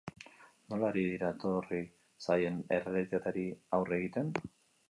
Nola 0.71 0.87
ari 0.87 1.03
dira 1.07 1.29
etorri 1.35 1.81
zaien 2.29 2.57
errealitateari 2.79 3.47
aurre 3.81 4.01
egiten? 4.03 4.37